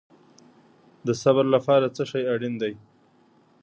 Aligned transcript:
د 1.07 1.09
صبر 1.21 1.45
لپاره 1.55 1.87
څه 1.95 2.03
شی 2.11 2.23
اړین 2.33 2.53
دی؟ 2.61 2.73